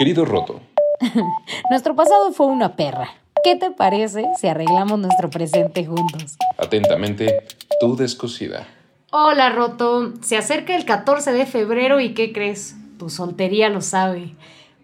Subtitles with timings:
[0.00, 0.62] Querido Roto.
[1.70, 3.10] Nuestro pasado fue una perra.
[3.44, 6.38] ¿Qué te parece si arreglamos nuestro presente juntos?
[6.56, 7.44] Atentamente,
[7.82, 8.66] tu descosida.
[9.12, 10.14] Hola, Roto.
[10.22, 12.76] Se acerca el 14 de febrero y ¿qué crees?
[12.98, 14.34] Tu soltería lo sabe.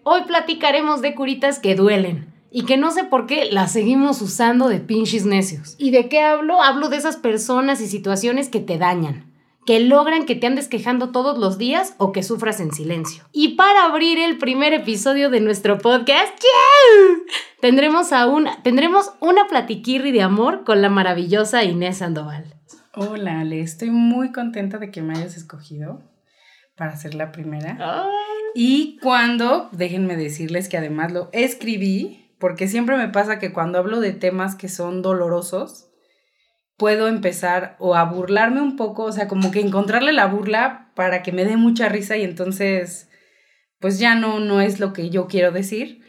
[0.02, 4.69] Hoy platicaremos de curitas que duelen y que no sé por qué las seguimos usando
[4.69, 5.77] de pinches necios.
[5.79, 6.61] ¿Y de qué hablo?
[6.61, 9.35] Hablo de esas personas y situaciones que te dañan
[9.67, 13.25] que logran que te andes quejando todos los días o que sufras en silencio.
[13.33, 16.33] Y para abrir el primer episodio de nuestro podcast,
[17.61, 22.55] tendremos, a una, tendremos una platiquirri de amor con la maravillosa Inés Sandoval.
[22.95, 26.01] Hola, Ale, estoy muy contenta de que me hayas escogido
[26.77, 28.06] para ser la primera.
[28.55, 34.01] Y cuando, déjenme decirles que además lo escribí, porque siempre me pasa que cuando hablo
[34.01, 35.91] de temas que son dolorosos,
[36.77, 41.23] puedo empezar o a burlarme un poco, o sea, como que encontrarle la burla para
[41.23, 43.09] que me dé mucha risa y entonces,
[43.80, 46.03] pues ya no, no es lo que yo quiero decir.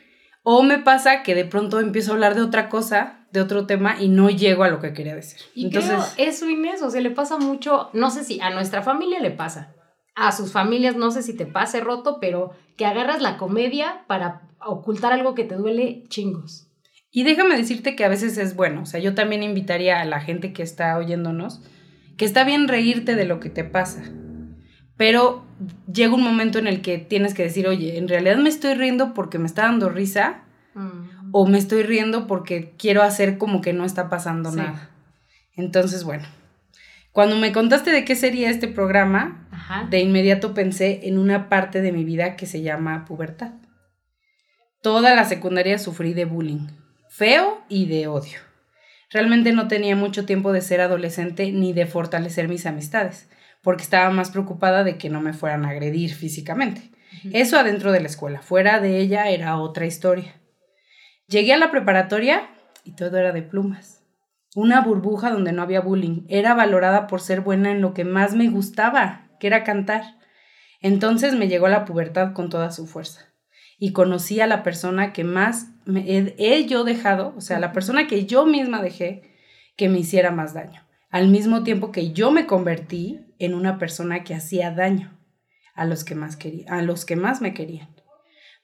[0.43, 3.97] O me pasa que de pronto empiezo a hablar de otra cosa, de otro tema
[3.99, 5.39] y no llego a lo que quería decir.
[5.53, 9.19] Y entonces, eso, Inés, o sea, le pasa mucho, no sé si a nuestra familia
[9.19, 9.73] le pasa,
[10.15, 14.49] a sus familias no sé si te pase roto, pero que agarras la comedia para
[14.65, 16.66] ocultar algo que te duele chingos.
[17.17, 20.21] Y déjame decirte que a veces es bueno, o sea, yo también invitaría a la
[20.21, 21.63] gente que está oyéndonos
[22.15, 24.03] que está bien reírte de lo que te pasa,
[24.97, 25.43] pero
[25.91, 29.15] llega un momento en el que tienes que decir, oye, en realidad me estoy riendo
[29.15, 30.43] porque me está dando risa
[30.75, 31.29] mm.
[31.31, 34.91] o me estoy riendo porque quiero hacer como que no está pasando nada.
[35.55, 36.27] Entonces, bueno,
[37.13, 39.49] cuando me contaste de qué sería este programa,
[39.89, 43.53] de inmediato pensé en una parte de mi vida que se llama pubertad.
[44.83, 46.67] Toda la secundaria sufrí de bullying
[47.09, 48.39] feo y de odio.
[49.09, 53.29] Realmente no tenía mucho tiempo de ser adolescente ni de fortalecer mis amistades,
[53.61, 56.91] porque estaba más preocupada de que no me fueran a agredir físicamente.
[57.31, 60.35] Eso adentro de la escuela, fuera de ella era otra historia.
[61.27, 62.49] Llegué a la preparatoria
[62.83, 64.03] y todo era de plumas.
[64.55, 66.25] Una burbuja donde no había bullying.
[66.29, 70.03] Era valorada por ser buena en lo que más me gustaba, que era cantar.
[70.81, 73.27] Entonces me llegó la pubertad con toda su fuerza
[73.77, 78.07] y conocí a la persona que más me he, yo dejado, o sea, la persona
[78.07, 79.35] que yo misma dejé
[79.75, 84.23] que me hiciera más daño, al mismo tiempo que yo me convertí en una persona
[84.23, 85.17] que hacía daño
[85.73, 87.95] a los que más quería, a los que más me querían,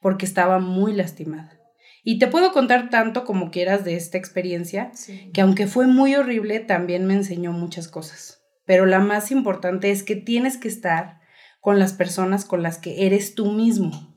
[0.02, 1.60] porque estaba muy lastimada.
[2.04, 4.92] Y te puedo contar tanto como quieras de esta experiencia,
[5.34, 8.44] que aunque fue muy horrible, también me enseñó muchas cosas.
[8.66, 11.22] Pero la más importante es que tienes que estar
[11.62, 14.14] con las personas con las que eres tú mismo,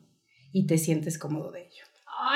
[0.51, 1.86] y te sientes cómodo de ello.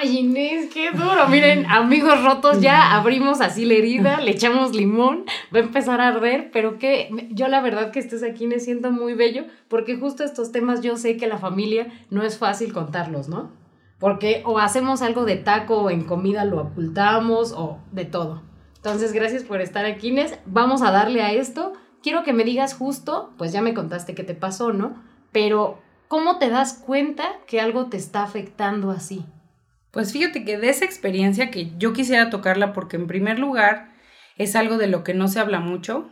[0.01, 1.27] Ay, Inés, qué duro.
[1.29, 6.07] Miren, amigos rotos, ya abrimos así la herida, le echamos limón, va a empezar a
[6.07, 10.23] arder, pero que yo la verdad que estés aquí me siento muy bello, porque justo
[10.23, 13.51] estos temas yo sé que la familia no es fácil contarlos, ¿no?
[13.99, 18.41] Porque o hacemos algo de taco o en comida lo ocultamos o de todo.
[18.77, 20.39] Entonces, gracias por estar aquí, Inés.
[20.47, 21.73] Vamos a darle a esto.
[22.01, 24.95] Quiero que me digas justo, pues ya me contaste qué te pasó, ¿no?
[25.31, 29.27] Pero ¿cómo te das cuenta que algo te está afectando así?
[29.91, 33.91] Pues fíjate que de esa experiencia que yo quisiera tocarla porque en primer lugar
[34.37, 36.09] es algo de lo que no se habla mucho.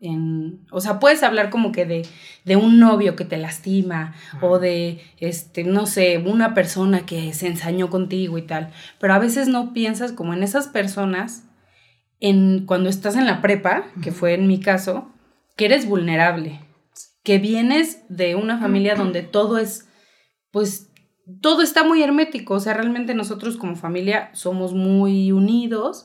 [0.00, 2.06] En, o sea, puedes hablar como que de,
[2.44, 7.46] de un novio que te lastima o de, este, no sé, una persona que se
[7.46, 11.44] ensañó contigo y tal, pero a veces no piensas como en esas personas
[12.20, 15.10] en cuando estás en la prepa, que fue en mi caso,
[15.56, 16.60] que eres vulnerable,
[17.22, 19.88] que vienes de una familia donde todo es,
[20.50, 20.90] pues,
[21.40, 26.04] todo está muy hermético, o sea, realmente nosotros como familia somos muy unidos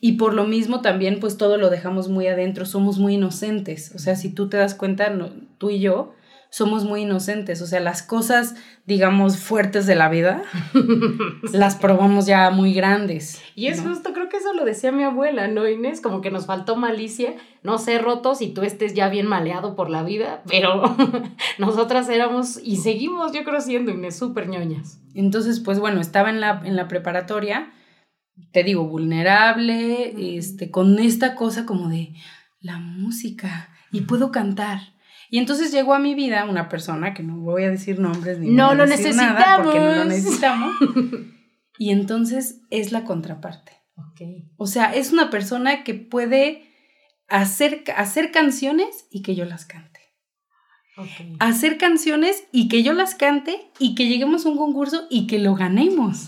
[0.00, 3.98] y por lo mismo también, pues, todo lo dejamos muy adentro, somos muy inocentes, o
[3.98, 5.12] sea, si tú te das cuenta,
[5.58, 6.12] tú y yo,
[6.50, 8.54] somos muy inocentes, o sea, las cosas,
[8.86, 10.42] digamos, fuertes de la vida,
[11.52, 13.42] las probamos ya muy grandes.
[13.54, 16.00] Y es justo, creo que eso lo decía mi abuela, ¿no, Inés?
[16.00, 19.90] Como que nos faltó malicia, no sé, rotos y tú estés ya bien maleado por
[19.90, 20.96] la vida, pero
[21.58, 25.00] nosotras éramos y seguimos, yo creo, siendo, Inés, súper ñoñas.
[25.14, 27.72] Entonces, pues bueno, estaba en la, en la preparatoria,
[28.52, 32.14] te digo, vulnerable, este, con esta cosa como de
[32.60, 34.97] la música y puedo cantar
[35.30, 38.50] y entonces llegó a mi vida una persona que no voy a decir nombres ni
[38.50, 40.74] no lo necesitamos nada porque no lo necesitamos.
[41.78, 43.72] y entonces es la contraparte.
[44.12, 44.48] Okay.
[44.56, 46.68] O sea, es una persona que puede
[47.28, 50.00] hacer, hacer canciones y que yo las cante.
[50.96, 51.36] Okay.
[51.38, 55.38] Hacer canciones y que yo las cante y que lleguemos a un concurso y que
[55.38, 56.26] lo ganemos.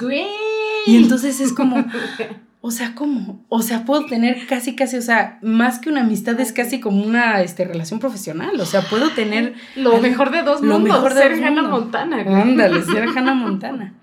[0.86, 1.76] Y entonces es como,
[2.62, 3.44] O sea, ¿cómo?
[3.48, 7.02] O sea, puedo tener casi, casi, o sea, más que una amistad es casi como
[7.02, 8.60] una este, relación profesional.
[8.60, 9.54] O sea, puedo tener...
[9.76, 12.42] Lo mejor de dos mundos, lo mejor de ser Hannah Montana.
[12.42, 13.94] Ándale, ser Hannah Montana.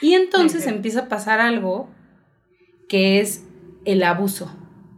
[0.00, 1.90] Y entonces empieza a pasar algo
[2.88, 3.44] que es
[3.84, 4.52] el abuso.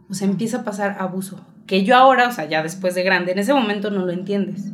[0.09, 1.45] O sea, empieza a pasar abuso.
[1.67, 4.71] Que yo ahora, o sea, ya después de grande, en ese momento no lo entiendes.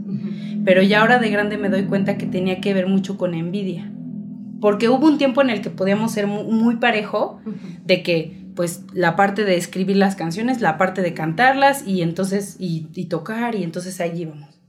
[0.64, 3.92] Pero ya ahora de grande me doy cuenta que tenía que ver mucho con envidia.
[4.62, 7.42] Porque hubo un tiempo en el que podíamos ser mu- muy parejo
[7.84, 12.58] de que pues la parte de escribir las canciones, la parte de cantarlas y entonces
[12.60, 14.62] y, y tocar y entonces ahí íbamos.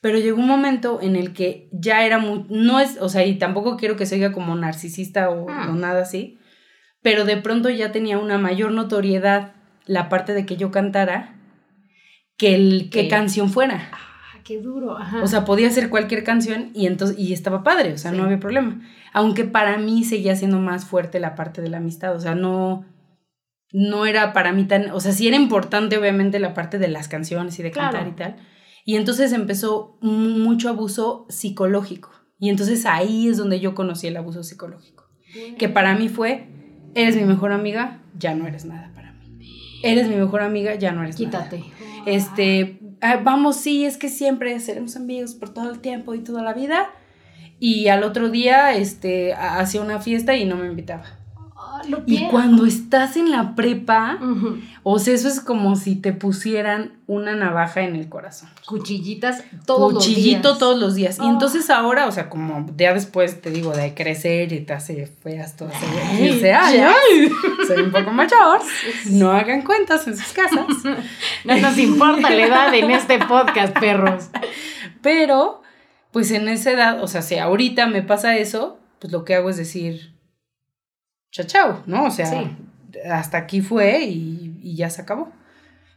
[0.00, 3.38] Pero llegó un momento en el que ya era muy, no es, o sea, y
[3.38, 5.68] tampoco quiero que se oiga como narcisista o, Ah.
[5.70, 6.38] o nada así,
[7.02, 9.52] pero de pronto ya tenía una mayor notoriedad
[9.86, 11.36] la parte de que yo cantara
[12.36, 13.88] que el qué canción fuera.
[13.92, 14.96] Ah, qué duro.
[14.98, 15.22] Ajá.
[15.22, 18.16] O sea, podía ser cualquier canción y entonces y estaba padre, o sea, Sí.
[18.16, 18.80] no había problema.
[19.16, 22.84] Aunque para mí seguía siendo más fuerte la parte de la amistad, o sea, no
[23.72, 27.08] no era para mí tan, o sea, sí era importante obviamente la parte de las
[27.08, 28.08] canciones y de cantar Claro.
[28.10, 28.36] y tal.
[28.84, 32.10] Y entonces empezó mu- mucho abuso psicológico.
[32.38, 35.04] Y entonces ahí es donde yo conocí el abuso psicológico,
[35.58, 36.46] que para mí fue
[36.94, 39.40] eres mi mejor amiga, ya no eres nada para mí.
[39.82, 41.48] Eres mi mejor amiga, ya no eres nada.
[41.48, 41.64] Quítate.
[42.06, 46.42] Este, ah, vamos, sí, es que siempre seremos amigos por todo el tiempo y toda
[46.42, 46.90] la vida.
[47.58, 51.04] Y al otro día, este, ha- hacía una fiesta y no me invitaba.
[51.58, 54.18] Ah, lo Y cuando estás en la prepa,
[54.82, 58.48] o sea, eso es como si te pusieran una navaja en el corazón.
[58.66, 60.58] Cuchillitas todos Cuchillito los días.
[60.58, 61.18] todos los días.
[61.18, 61.30] Y Oh.
[61.30, 65.56] entonces ahora, o sea, como ya después te digo de crecer y te hace feas
[65.56, 65.74] todas
[66.12, 66.66] Ay, 15 ya.
[66.66, 66.92] años,
[67.66, 68.60] soy un poco mayor,
[69.10, 70.66] no hagan cuentas en sus casas.
[71.44, 74.24] No nos importa la edad en este podcast, perros.
[75.02, 75.62] Pero,
[76.16, 79.50] pues en esa edad, o sea, si ahorita me pasa eso, pues lo que hago
[79.50, 80.14] es decir,
[81.30, 82.04] chao, chao, ¿no?
[82.06, 82.56] O sea, Sí.
[83.06, 85.30] hasta aquí fue y, y ya se acabó.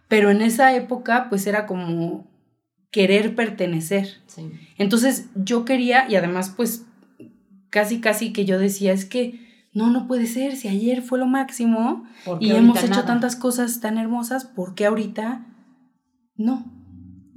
[0.09, 2.27] Pero en esa época, pues era como
[2.91, 4.17] querer pertenecer.
[4.27, 4.51] Sí.
[4.77, 6.83] Entonces yo quería, y además, pues
[7.69, 9.39] casi, casi que yo decía, es que
[9.71, 12.03] no, no puede ser, si ayer fue lo máximo
[12.41, 13.05] y hemos hecho nada.
[13.05, 15.45] tantas cosas tan hermosas, ¿por qué ahorita
[16.35, 16.65] no?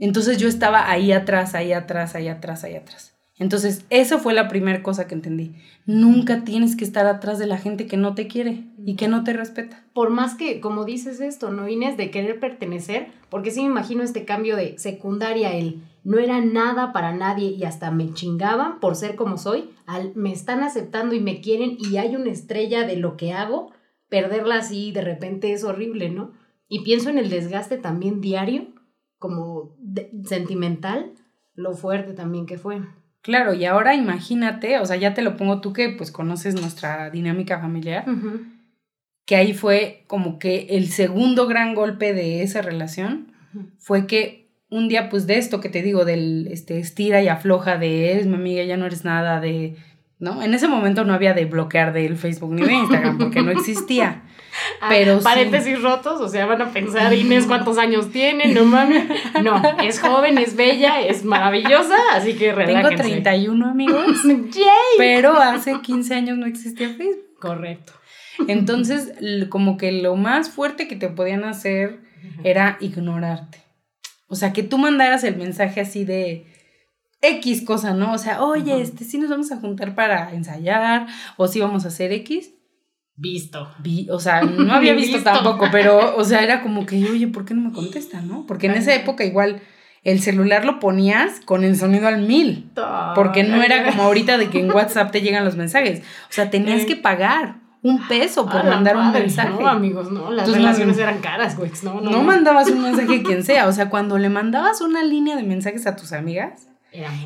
[0.02, 3.14] Entonces yo estaba ahí atrás, ahí atrás, ahí atrás, ahí atrás.
[3.38, 5.54] Entonces, esa fue la primera cosa que entendí.
[5.86, 9.22] Nunca tienes que estar atrás de la gente que no te quiere y que no
[9.22, 9.84] te respeta.
[9.94, 11.96] Por más que, como dices esto, ¿no, Inés?
[11.96, 16.92] De querer pertenecer, porque sí me imagino este cambio de secundaria, el no era nada
[16.92, 21.20] para nadie y hasta me chingaban por ser como soy, al me están aceptando y
[21.20, 23.70] me quieren y hay una estrella de lo que hago,
[24.08, 26.32] perderla así de repente es horrible, ¿no?
[26.66, 28.66] Y pienso en el desgaste también diario,
[29.22, 31.12] como de- sentimental,
[31.54, 32.80] lo fuerte también que fue.
[33.20, 37.10] Claro, y ahora imagínate, o sea, ya te lo pongo tú que pues conoces nuestra
[37.10, 38.04] dinámica familiar,
[39.26, 43.32] que ahí fue como que el segundo gran golpe de esa relación
[43.78, 47.76] fue que un día, pues de esto que te digo, del este, estira y afloja
[47.76, 49.76] de eres mi amiga, ya no eres nada, de.
[50.22, 50.40] ¿No?
[50.40, 54.22] En ese momento no había de bloquear del Facebook ni de Instagram porque no existía.
[54.88, 55.26] Pero sí.
[55.26, 58.54] Ah, Paréntesis rotos, o sea, van a pensar, Inés, ¿cuántos años tiene?
[58.54, 59.08] No mames.
[59.42, 63.02] No, es joven, es bella, es maravillosa, así que Tengo relájense.
[63.02, 64.96] 31 amigos, ¡Yay!
[64.96, 67.40] pero hace 15 años no existía Facebook.
[67.40, 67.92] Correcto.
[68.46, 69.14] Entonces,
[69.48, 71.98] como que lo más fuerte que te podían hacer
[72.44, 73.58] era ignorarte.
[74.28, 76.46] O sea, que tú mandaras el mensaje así de
[77.22, 78.12] X cosa, ¿no?
[78.12, 81.88] O sea, oye, este, sí nos vamos a juntar para ensayar, o sí vamos a
[81.88, 82.50] hacer X.
[83.16, 83.68] Visto.
[83.80, 85.30] Vi- o sea, no había visto, visto.
[85.30, 88.44] tampoco, pero, o sea, era como que, oye, ¿por qué no me contesta, no?
[88.46, 89.60] Porque en esa época igual
[90.02, 92.72] el celular lo ponías con el sonido al mil.
[93.14, 96.00] Porque no era como ahorita de que en WhatsApp te llegan los mensajes.
[96.00, 99.50] O sea, tenías que pagar un peso por mandar un mensaje.
[99.60, 100.30] No, amigos, no.
[100.32, 101.70] Las Entonces, relaciones no- eran caras, güey.
[101.84, 102.00] No, no.
[102.00, 102.22] No no.
[102.24, 103.68] mandabas un mensaje a quien sea.
[103.68, 106.68] O sea, cuando le mandabas una línea de mensajes a tus amigas,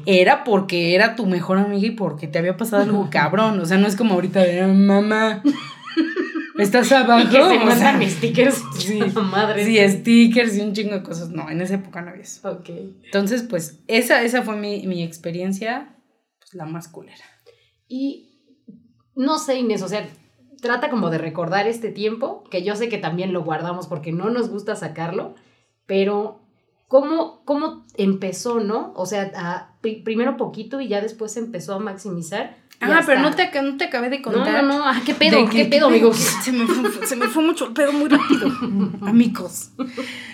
[0.06, 3.58] Era porque era tu mejor amiga y porque te había pasado algo cabrón.
[3.61, 5.42] O sea, no es como ahorita de "Ah, mamá.
[6.58, 7.23] Estás abajo.
[7.23, 8.62] Y que se O sea, mandan stickers.
[8.78, 8.99] sí,
[9.30, 9.64] Madre.
[9.64, 11.28] sí, stickers y un chingo de cosas.
[11.28, 12.49] No, en esa época no había eso.
[12.50, 12.70] Ok.
[13.04, 15.96] Entonces, pues, esa, esa fue mi, mi experiencia,
[16.38, 17.25] pues, la más culera.
[17.88, 18.40] Y
[19.14, 20.08] no sé, Inés, o sea,
[20.62, 24.30] trata como de recordar este tiempo, que yo sé que también lo guardamos porque no
[24.30, 25.35] nos gusta sacarlo,
[25.85, 26.40] pero
[26.88, 28.93] ¿cómo, cómo empezó, no?
[28.97, 32.57] O sea, a- pri- primero poquito y ya después empezó a maximizar.
[32.81, 34.62] Ah, pero no te, no te acabé de No, contar.
[34.62, 35.49] no, no, ah, ¿qué pedo?
[35.49, 36.16] ¿Qué, pedo, amigos?
[36.45, 38.49] Se me, fue, se me fue mucho el pedo muy rápido,
[39.00, 39.71] amigos.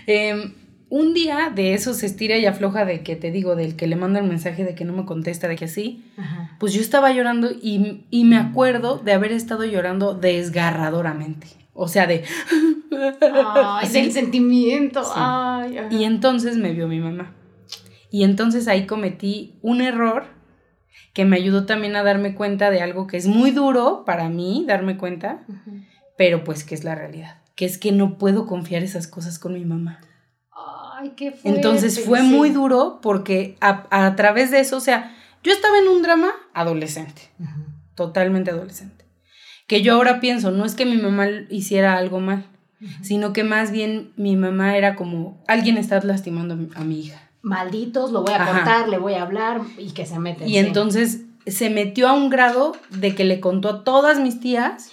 [0.09, 0.53] Em,
[0.89, 3.95] un día de esos se estira y afloja de que te digo, del que le
[3.97, 6.57] manda el mensaje de que no me contesta, de que sí, Ajá.
[6.59, 11.47] pues yo estaba llorando y, y me acuerdo de haber estado llorando desgarradoramente.
[11.75, 12.25] O sea, de...
[12.91, 13.93] Ay, así.
[14.01, 15.03] del sentimiento.
[15.05, 15.11] Sí.
[15.15, 15.79] Ay.
[15.91, 17.35] Y entonces me vio mi mamá.
[18.11, 20.27] Y entonces ahí cometí un error
[21.15, 24.65] que me ayudó también a darme cuenta de algo que es muy duro para mí,
[24.67, 25.45] darme cuenta,
[26.17, 29.55] pero pues que es la realidad, que es que no puedo confiar esas cosas con
[29.55, 30.01] mi mamá.
[30.53, 32.27] Ay, qué fuerte, Entonces fue sí.
[32.27, 36.33] muy duro porque a, a través de eso, o sea, yo estaba en un drama
[36.55, 37.23] adolescente,
[37.95, 39.02] totalmente adolescente,
[39.73, 42.45] que yo ahora pienso, no es que mi mamá hiciera algo mal,
[43.01, 47.31] sino que más bien mi mamá era como, alguien está lastimando a mi- hija.
[47.41, 48.53] Malditos, lo voy a Ajá.
[48.53, 50.47] cortar, le voy a hablar y que se meten.
[50.47, 50.57] Y sí.
[50.59, 54.91] entonces se metió a un grado de que le contó a todas mis tías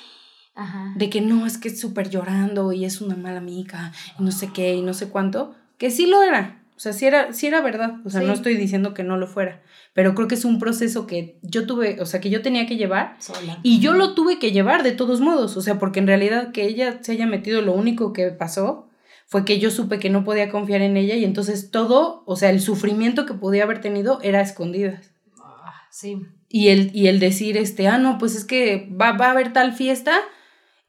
[0.56, 0.94] Ajá.
[0.96, 4.32] de que no, es que es súper llorando y es una mala amiga y no
[4.32, 6.59] sé qué y no sé cuánto, que sí lo era.
[6.80, 7.96] O sea, sí era, sí era verdad.
[8.06, 8.28] O sea, Sí.
[8.28, 9.62] no estoy diciendo que no lo fuera.
[9.94, 12.78] Pero creo que es un proceso que yo tuve, o sea, que yo tenía que
[12.78, 13.60] llevar Sola.
[13.64, 15.58] y yo lo tuve que llevar de todos modos.
[15.58, 18.88] O sea, porque en realidad que ella se haya metido, lo único que pasó
[19.28, 22.50] fue que yo supe que no podía confiar en ella y entonces todo, o sea,
[22.50, 25.12] el sufrimiento que podía haber tenido era a escondidas.
[25.44, 26.22] Ah, sí.
[26.48, 29.52] Y el, y el decir, este, ah, no, pues es que va, va a haber
[29.52, 30.18] tal fiesta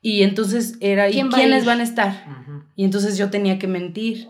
[0.01, 2.25] y entonces era, ¿y ¿Quién quiénes van a estar?
[2.77, 4.29] Y entonces yo tenía que mentir.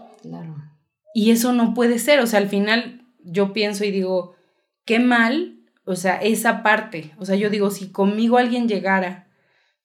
[1.14, 4.34] Y eso no puede ser, o sea, al final yo pienso y digo,
[4.84, 9.26] qué mal, o sea, esa parte, o sea, yo digo, si conmigo alguien llegara,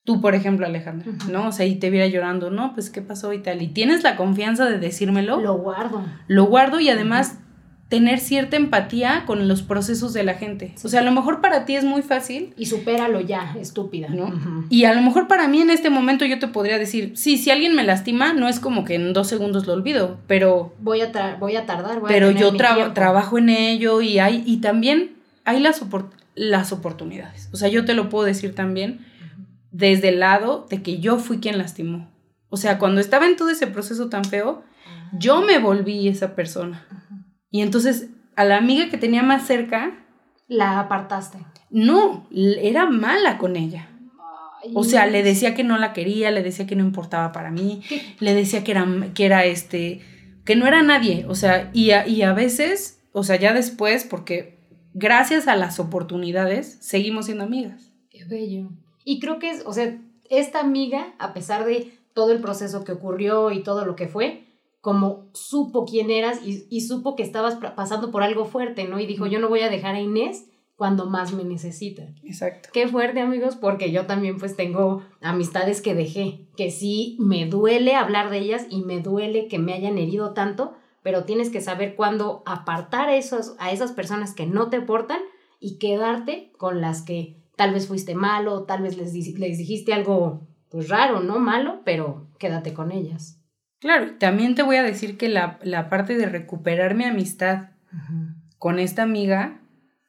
[0.04, 1.10] tú por ejemplo, Alejandra.
[1.30, 1.48] ¿no?
[1.48, 4.16] O sea, y te viera llorando, no, pues qué pasó y tal, y tienes la
[4.16, 6.04] confianza de decírmelo, Lo guardo.
[6.28, 7.40] lo guardo y además
[7.88, 10.74] tener cierta empatía con los procesos de la gente.
[10.82, 14.08] O sea, a lo mejor para ti es muy fácil, Y supéralo ya, estúpida.
[14.08, 14.64] ¿no?
[14.70, 17.50] Y a lo mejor para mí en este momento yo te podría decir, sí, si
[17.52, 21.12] alguien me lastima, no es como que en dos segundos lo olvido, pero, Voy a,
[21.12, 22.00] tra- voy a tardar.
[22.00, 25.12] voy a pero tener yo tra- trabajo en ello y hay, y también
[25.44, 27.48] hay las, opor- las oportunidades.
[27.52, 29.06] O sea, yo te lo puedo decir también
[29.70, 32.08] desde el lado de que yo fui quien lastimó.
[32.48, 34.64] O sea, cuando estaba en todo ese proceso tan feo,
[35.16, 36.84] yo me volví esa persona.
[37.50, 40.04] Y entonces a la amiga que tenía más cerca,
[40.48, 41.38] La apartaste.
[41.70, 43.88] no, era mala con ella.
[44.62, 47.50] Ay, O sea, le decía que no la quería, le decía que no importaba para
[47.50, 48.02] mí, ¿Qué?
[48.20, 50.00] le decía que era, que era este,
[50.44, 51.24] que no era nadie.
[51.28, 54.58] O sea, y a, y a veces, o sea, ya después, porque
[54.92, 57.92] gracias a las oportunidades, seguimos siendo amigas.
[58.10, 58.70] Qué bello.
[59.04, 59.96] Y creo que es, o sea,
[60.28, 64.44] esta amiga, a pesar de todo el proceso que ocurrió y todo lo que fue,
[64.86, 69.00] como supo quién eras y, y supo que estabas pasando por algo fuerte, ¿no?
[69.00, 72.04] Y dijo, yo no voy a dejar a Inés cuando más me necesita.
[72.22, 72.68] Exacto.
[72.72, 77.96] Qué fuerte, amigos, porque yo también pues tengo amistades que dejé, que sí me duele
[77.96, 81.96] hablar de ellas y me duele que me hayan herido tanto, pero tienes que saber
[81.96, 85.18] cuándo apartar a, esos, a esas personas que no te aportan
[85.58, 90.46] y quedarte con las que tal vez fuiste malo, tal vez les, les dijiste algo
[90.70, 91.40] pues raro, ¿no?
[91.40, 93.35] Malo, pero quédate con ellas.
[93.80, 97.68] Claro, y también te voy a decir que la, la parte de recuperar mi amistad
[98.58, 99.58] con esta amiga,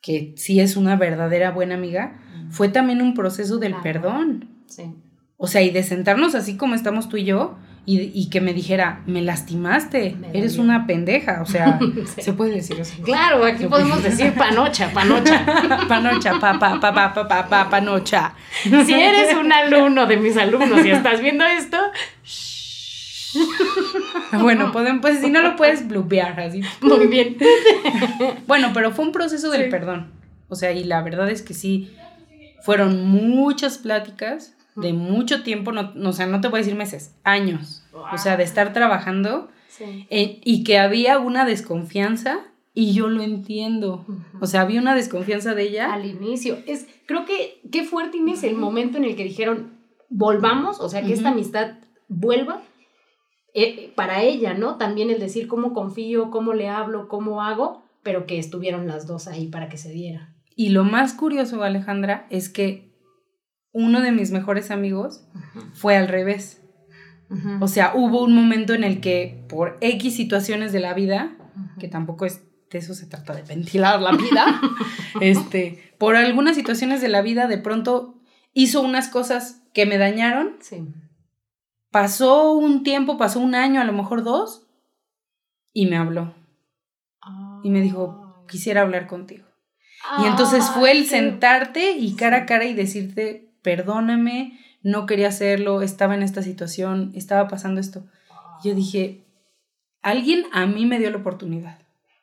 [0.02, 2.18] que sí es una verdadera buena amiga,
[2.50, 3.84] fue también un proceso del Claro.
[3.84, 4.50] perdón.
[4.68, 4.94] Sí.
[5.38, 8.54] O sea, y de sentarnos así como estamos tú y yo, y, y que me
[8.54, 10.64] dijera, me lastimaste, Me eres dolió".
[10.74, 11.42] una pendeja.
[11.42, 11.80] O sea,
[12.16, 12.22] Sí.
[12.22, 13.02] se puede decir así.
[13.02, 15.46] Claro, aquí podemos decir panocha, panocha.
[15.88, 18.34] Panocha, pa, pa, pa, pa, pa, pa, pa, panocha.
[18.64, 21.78] Si eres un alumno de mis alumnos y estás viendo esto,
[24.42, 26.62] Bueno, pueden, pues si no lo puedes blupear así.
[26.82, 27.38] muy bien.
[28.48, 29.70] Bueno, pero fue un proceso del Sí.
[29.72, 30.12] perdón.
[30.50, 31.92] O sea, y la verdad es que sí,
[32.64, 36.76] fueron muchas pláticas de mucho tiempo, no, no, o sea, no te voy a decir
[36.78, 37.84] meses, años.
[38.14, 40.08] O sea, de estar trabajando Sí.
[40.10, 42.40] eh, y que había una desconfianza
[42.74, 44.06] y yo lo entiendo.
[44.40, 45.94] O sea, había una desconfianza de ella.
[45.94, 46.58] Al inicio.
[46.68, 49.72] Es, creo que qué fuerte Inés el momento en el que dijeron
[50.10, 51.74] volvamos, o sea, que esta amistad
[52.08, 52.62] vuelva.
[53.60, 54.76] Eh, para ella, ¿no?
[54.76, 59.28] También el decir cómo confío, cómo le hablo, cómo hago, pero que estuvieron las dos
[59.28, 60.32] ahí para que se diera.
[60.56, 62.94] Y lo más curioso, Alejandra, es que
[63.72, 65.26] uno de mis mejores amigos
[65.74, 66.62] fue al revés.
[67.60, 71.36] O sea, hubo un momento en el que por X situaciones de la vida,
[71.80, 74.62] que tampoco es de eso se trata de ventilar la vida,
[75.20, 78.20] este, por algunas situaciones de la vida de pronto
[78.54, 80.84] hizo unas cosas que me dañaron, Sí.
[81.98, 84.68] Pasó un tiempo, pasó un año, a lo mejor dos,
[85.74, 86.36] y me habló
[87.64, 89.48] y me dijo, quisiera hablar contigo.
[90.22, 95.30] Y entonces fue el qué- sentarte y cara a cara y decirte, perdóname, no quería
[95.30, 98.06] hacerlo, estaba en esta situación, estaba pasando esto.
[98.64, 99.26] Yo dije,
[100.04, 101.80] alguien a mí me dio la oportunidad.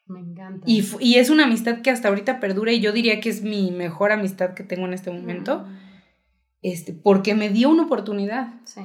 [0.07, 0.65] Me encanta.
[0.69, 4.13] Y, es una amistad que hasta ahorita perdura y yo diría que es mi mejor
[4.13, 5.67] amistad que tengo en este momento,
[6.63, 8.55] este, porque me dio una oportunidad.
[8.65, 8.83] Sí.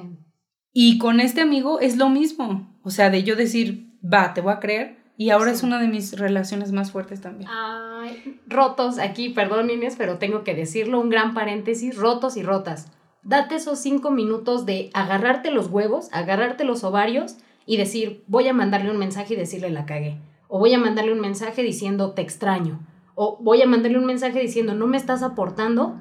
[0.73, 2.77] Y con este amigo es lo mismo.
[2.83, 5.57] O sea, de yo decir, va, te voy a creer, Y ahora Sí.
[5.57, 7.49] es una de mis relaciones más fuertes también.
[7.53, 12.89] Ay, rotos aquí, perdón Inés, pero tengo que decirlo, un gran paréntesis, rotos y rotas.
[13.21, 17.35] Date esos cinco minutos de agarrarte los huevos, agarrarte los ovarios
[17.65, 20.21] y decir, voy a mandarle un mensaje y decirle la cagué.
[20.47, 22.79] O voy a mandarle un mensaje diciendo, te extraño.
[23.15, 25.97] O voy a mandarle un mensaje diciendo, no me estás aportando,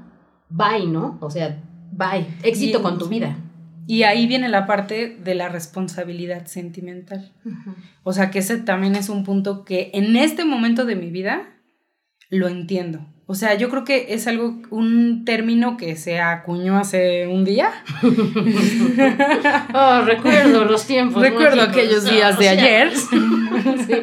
[0.48, 1.18] bye, ¿no?
[1.20, 1.60] O sea,
[1.90, 2.24] bye.
[2.44, 3.36] Éxito Y- con tu vida.
[3.88, 7.32] Y ahí viene la parte de la responsabilidad sentimental.
[8.02, 11.48] O sea, que ese también es un punto que en este momento de mi vida
[12.30, 13.06] lo entiendo.
[13.30, 17.70] O sea, yo creo que es algo, un término que se acuñó hace un día.
[19.74, 21.22] Oh, recuerdo los tiempos.
[21.22, 21.76] Recuerdo mágicos.
[21.76, 22.92] aquellos días de sea, ayer.
[23.86, 23.94] sí.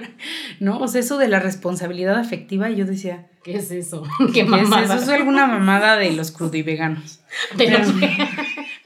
[0.59, 0.79] ¿No?
[0.79, 4.03] O sea, eso de la responsabilidad afectiva, y yo decía, ¿Qué es eso?
[4.27, 4.95] ¿qué ¿Qué es mamada?
[4.95, 5.03] eso?
[5.03, 7.19] Es alguna mamada de los crudiveganos.
[7.57, 7.93] Los-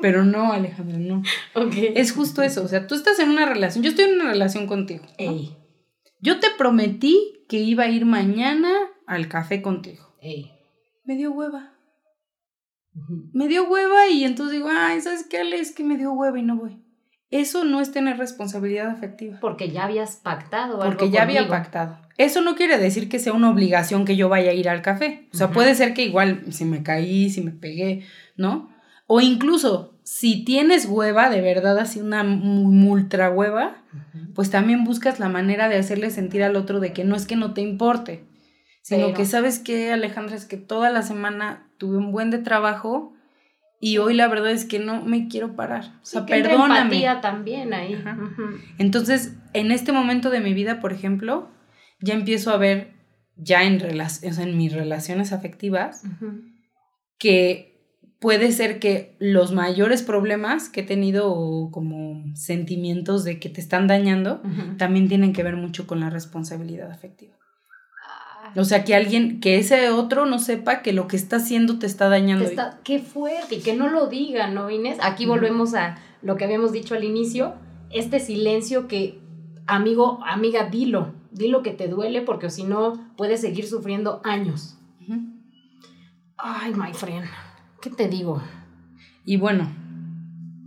[0.01, 1.21] Pero no, Alejandra, no.
[1.53, 1.73] Ok.
[1.95, 2.63] Es justo eso.
[2.63, 3.83] O sea, tú estás en una relación.
[3.83, 5.03] Yo estoy en una relación contigo.
[5.05, 5.13] ¿no?
[5.17, 5.55] Ey,
[6.21, 8.69] Yo te prometí que iba a ir mañana
[9.09, 10.13] al café contigo.
[10.21, 10.51] ey.
[11.03, 11.73] Me dio hueva.
[13.33, 15.41] Me dio hueva y entonces digo, ay, ¿sabes qué?
[15.55, 16.79] Es que me dio hueva y no voy.
[17.31, 19.39] Eso no es tener responsabilidad afectiva.
[19.39, 21.55] Porque ya habías pactado algo Porque ya había conmigo.
[21.55, 21.97] pactado.
[22.17, 25.27] Eso no quiere decir que sea una obligación que yo vaya a ir al café.
[25.33, 28.03] O sea, puede ser que igual si me caí, si me pegué,
[28.35, 28.69] ¿no?
[29.07, 33.77] O incluso si tienes hueva, de verdad así una ultra hueva,
[34.35, 37.35] pues también buscas la manera de hacerle sentir al otro de que no es que
[37.35, 38.25] no te importe,
[38.89, 42.39] sino Pero- que sabes que, Alejandra, es que toda la semana tuve un buen de
[42.39, 43.13] trabajo
[43.79, 45.93] y hoy la verdad es que no me quiero parar.
[46.01, 46.81] O sea, Sí, que perdóname.
[46.81, 47.93] empatía también ahí.
[47.93, 48.17] Ajá.
[48.79, 51.49] Entonces, en este momento de mi vida, por ejemplo,
[52.01, 52.93] ya empiezo a ver,
[53.37, 56.03] ya en, o sea, en mis relaciones afectivas,
[57.17, 57.67] que
[58.19, 63.61] puede ser que los mayores problemas que he tenido o como sentimientos de que te
[63.61, 64.41] están dañando,
[64.77, 67.35] también tienen que ver mucho con la responsabilidad afectiva.
[68.55, 71.85] O sea, que alguien, que ese otro no sepa que lo que está haciendo te
[71.85, 72.45] está dañando.
[72.45, 74.97] te está- qué fuerte, y que no lo diga, ¿no, Inés?
[75.01, 77.53] Aquí volvemos a lo que habíamos dicho al inicio,
[77.91, 79.19] este silencio que,
[79.67, 84.75] amigo, amiga, dilo, dilo que te duele, porque si no, puedes seguir sufriendo años.
[86.37, 87.25] Ay, my friend,
[87.81, 88.41] ¿qué te digo?
[89.25, 89.69] Y bueno,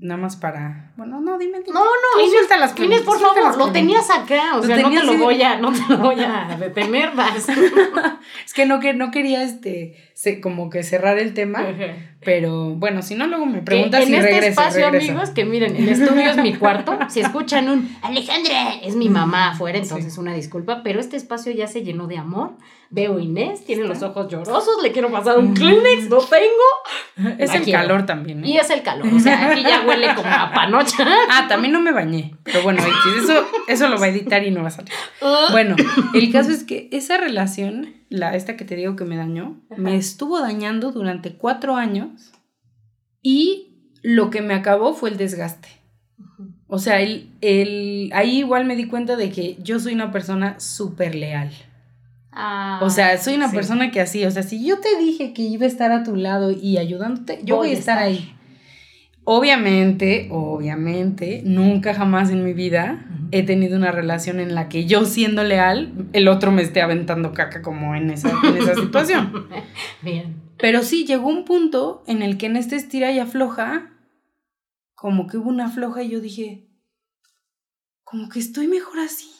[0.00, 0.81] nada más para...
[0.94, 1.60] Bueno, no, dime.
[1.60, 1.72] dime.
[1.72, 5.02] No, no, Inés, las Inés, preguntas, por favor, lo tenías acá, o sea, no te
[5.04, 7.48] lo de- voy a, no te lo voy a detener, vas.
[8.44, 11.62] Es que no, que no quería este, se- como que cerrar el tema,
[12.24, 15.10] pero bueno, si no, luego me preguntas en y este espacio, regreso.
[15.12, 16.98] amigos, que miren, el estudio es mi cuarto.
[17.08, 20.20] Si escuchan un Alejandra, es mi mamá afuera, entonces Sí.
[20.20, 22.52] una disculpa, pero este espacio ya se llenó de amor.
[22.90, 27.32] Veo Inés, tiene los ojos llorosos, le quiero pasar un Kleenex, no tengo.
[27.38, 27.80] Es La el quiero.
[27.80, 28.44] calor también.
[28.44, 28.48] ¿eh?
[28.48, 31.06] Y es el calor, o sea, aquí ya huele como a panocha.
[31.30, 32.34] Ah, también no me bañé.
[32.42, 32.82] Pero bueno,
[33.22, 34.92] eso, eso lo va a editar y no va a salir.
[35.52, 35.74] Bueno,
[36.14, 39.96] el caso es que esa relación, la, esta que te digo que me dañó, me
[39.96, 42.32] estuvo dañando durante cuatro años
[43.22, 45.68] y lo que me acabó fue el desgaste.
[46.66, 50.58] O sea, el, el, ahí igual me di cuenta de que yo soy una persona
[50.58, 51.50] súper leal.
[52.32, 53.54] Ah, O sea, soy una sí.
[53.54, 56.16] persona que así, o sea, si yo te dije que iba a estar a tu
[56.16, 58.34] lado y ayudándote, yo voy, a estar, ahí.
[59.24, 65.04] Obviamente, obviamente, nunca jamás en mi vida he tenido una relación en la que yo
[65.04, 69.46] siendo leal, el otro me esté aventando caca como en esa, en esa situación.
[70.02, 70.42] Bien.
[70.58, 73.92] Pero sí, llegó un punto en el que en este estira y afloja,
[74.94, 76.68] como que hubo una afloja y yo dije,
[78.04, 79.30] como que estoy mejor así.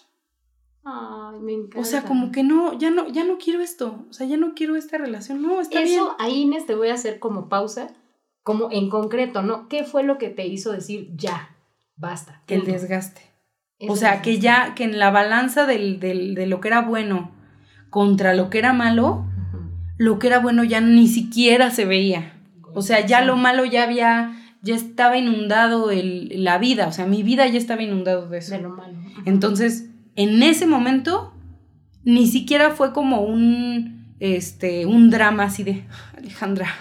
[0.84, 1.80] Ay, me encanta.
[1.80, 4.04] O sea, como que no, ya no, ya no quiero esto.
[4.08, 5.42] O sea, ya no quiero esta relación.
[5.42, 5.94] No, está bien.
[5.94, 7.92] Eso, ahí Inés, te voy a hacer como pausa,
[8.42, 9.68] como en concreto, ¿no?
[9.68, 11.50] ¿Qué fue lo que te hizo decir ya,
[11.96, 12.42] basta?
[12.48, 12.72] El punto"?
[12.72, 13.22] desgaste.
[13.88, 17.32] O sea, que ya, que en la balanza del, del- de lo que era bueno
[17.90, 19.24] contra lo que era malo,
[19.98, 22.34] lo que era bueno ya ni siquiera se veía.
[22.74, 26.86] O sea, ya lo malo ya había, ya estaba inundado el, la vida.
[26.86, 28.54] O sea, mi vida ya estaba inundado de eso.
[28.54, 28.98] De lo malo.
[29.26, 31.34] Entonces, en ese momento,
[32.04, 35.82] ni siquiera fue como un, este, un drama así de,
[36.16, 36.72] Alejandra,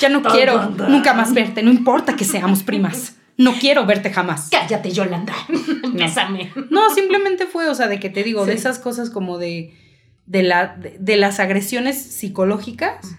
[0.00, 4.48] ya no quiero nunca más verte, no importa que seamos primas, no quiero verte jamás.
[4.50, 5.32] Cállate, Yolanda.
[5.94, 6.52] Bésame.
[6.70, 9.78] No, simplemente fue, o sea, de que te digo, de esas cosas como de,
[10.26, 13.16] de, la, de, de las agresiones psicológicas,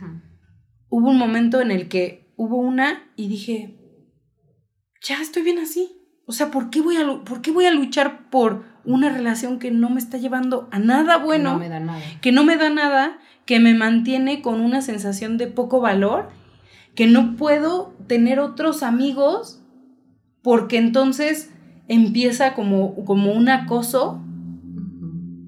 [0.89, 3.77] hubo un momento en el que hubo una y dije,
[5.01, 6.00] ya estoy bien así.
[6.31, 9.69] O sea, ¿por qué voy a, por qué voy a luchar por una relación que
[9.69, 11.51] no me está llevando a nada bueno?
[11.53, 11.99] No me da nada.
[12.21, 16.29] que no me da nada, que me mantiene con una sensación de poco valor,
[16.95, 19.61] que no puedo tener otros amigos
[20.41, 21.49] porque entonces
[21.89, 24.21] empieza como, como un acoso.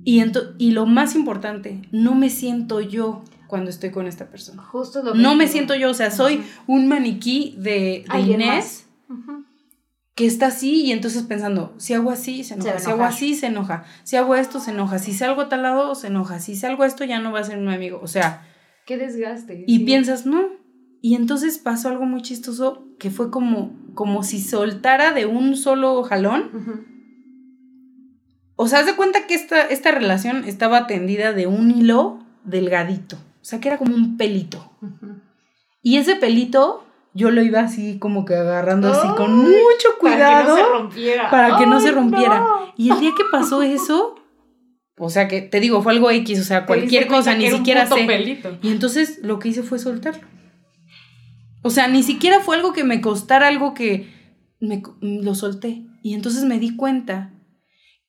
[0.04, 4.62] Y, ento- y lo más importante, no me siento yo cuando estoy con esta persona.
[4.62, 9.43] Justo lo que No me siento yo, o sea, soy un maniquí de, Inés Ujú.
[10.16, 13.48] Que está así y entonces pensando, si hago así, se enoja, si hago así, se
[13.48, 16.86] enoja, si hago esto, se enoja, si salgo a tal lado, se enoja, si salgo
[16.86, 18.46] esto, ya no va a ser mi amigo, o sea,
[18.86, 19.64] Qué desgaste.
[19.68, 19.86] y sí.
[19.86, 20.44] piensas, no.
[21.02, 26.02] Y entonces pasó algo muy chistoso que fue como, como si soltara de un solo
[26.04, 26.50] jalón.
[26.54, 26.86] Ujú.
[28.56, 33.18] O sea, haz de cuenta que esta, esta relación estaba tendida de un hilo delgadito.
[33.18, 34.72] O sea, que era como un pelito.
[35.82, 36.83] Y ese pelito
[37.14, 40.74] yo lo iba así como que agarrando así con mucho Para cuidado que no se
[40.74, 41.30] rompiera.
[41.30, 42.40] para que no se rompiera.
[42.40, 42.74] no.
[42.76, 44.16] Y el día que pasó eso,
[44.98, 48.06] o sea, que te digo, fue algo X, o sea, cualquier cosa, ni siquiera sé.
[48.06, 48.58] pelito.
[48.62, 50.28] Y entonces lo que hice fue soltarlo.
[51.62, 54.12] O sea, ni siquiera fue algo que me costara algo que
[54.60, 55.86] me, lo solté.
[56.02, 57.34] Y entonces me di cuenta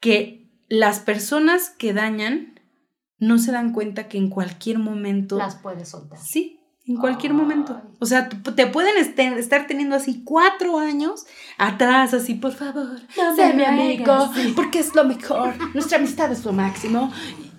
[0.01, 2.61] que las personas que dañan
[3.19, 5.37] no se dan cuenta que en cualquier momento...
[5.37, 6.19] Las puedes soltar.
[6.19, 7.39] Sí, en cualquier Ay.
[7.39, 7.81] momento.
[8.01, 11.27] O sea, te pueden este- estar teniendo así cuatro años
[11.59, 16.31] atrás, así, por favor, No sé mi amigo, hagas, porque es lo mejor, nuestra amistad
[16.33, 17.11] es lo máximo.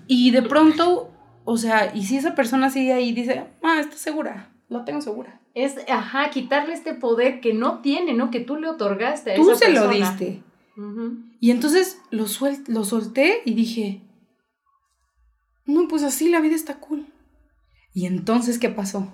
[0.08, 1.10] Y de pronto,
[1.44, 5.02] o sea, y si esa persona sigue ahí y dice, ah, está segura, lo tengo
[5.02, 5.40] segura.
[5.56, 8.30] Es, ajá, quitarle este poder que no tiene, ¿no?
[8.30, 10.12] Que tú le otorgaste a Tú esa se lo persona.
[10.12, 10.44] diste.
[11.40, 14.02] Y entonces lo, suel- lo solté y dije,
[15.66, 17.08] no, pues así la vida está cool.
[17.96, 19.08] Y entonces, ¿qué pasó?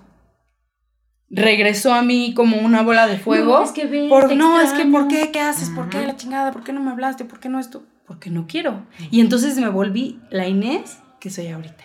[1.30, 3.60] Regresó a mí como una bola de fuego.
[3.60, 5.30] No, es que ven, Por, no, es que ¿por qué?
[5.30, 5.70] ¿Qué haces?
[5.70, 6.50] ¿Por qué la chingada?
[6.50, 7.24] ¿Por qué no me hablaste?
[7.24, 7.84] ¿Por qué no esto?
[8.06, 8.84] Porque no quiero.
[9.12, 11.84] Y entonces me volví la Inés que soy ahorita.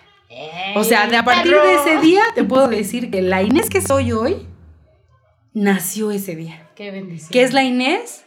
[0.75, 3.81] O sea, de a partir de ese día te puedo decir que la Inés que
[3.81, 4.47] soy hoy
[5.53, 6.67] nació ese día.
[6.75, 7.29] Qué bendición.
[7.29, 8.25] Que es la Inés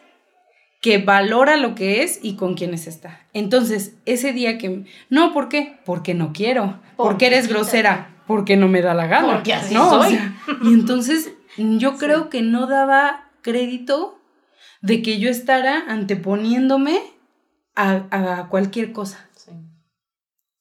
[0.81, 3.27] que valora lo que es y con quienes está.
[3.35, 4.85] Entonces, ese día que...
[5.11, 5.79] No, ¿por qué?
[5.85, 6.81] Porque no quiero.
[6.81, 7.55] Porque, Porque eres quítate.
[7.55, 8.20] grosera.
[8.31, 9.35] Porque no me da la gana.
[9.35, 9.89] Porque así ¿no?
[9.89, 10.13] O soy.
[10.13, 14.21] sea, y entonces yo creo que no daba crédito
[14.83, 17.01] de que yo estara anteponiéndome
[17.75, 19.29] a, a cualquier cosa.
[19.35, 19.51] Sí.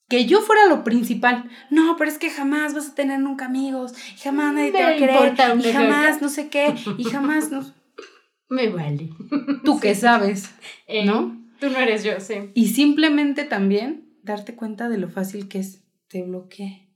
[0.08, 1.48] Que yo fuera lo principal.
[1.70, 3.94] No, pero es que jamás vas a tener nunca amigos.
[4.16, 5.36] Y jamás nadie te va a querer.
[5.64, 6.74] Y jamás no sé qué.
[6.98, 7.64] Y jamás no...
[8.50, 9.12] Me vale.
[9.64, 10.56] Tú que sabes.
[10.88, 11.40] Eh, ¿No?
[11.60, 12.50] Tú no eres yo, sí.
[12.56, 15.84] Y simplemente también darte cuenta de lo fácil que es.
[16.08, 16.89] Te bloqueé.